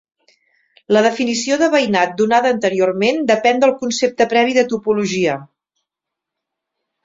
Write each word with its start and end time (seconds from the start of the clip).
La 0.95 1.03
definició 1.07 1.57
de 1.63 1.67
veïnat 1.75 2.15
donada 2.23 2.49
anteriorment 2.55 3.21
depèn 3.35 3.63
del 3.67 3.77
concepte 3.85 4.29
previ 4.35 4.59
de 4.61 4.67
topologia. 4.75 5.39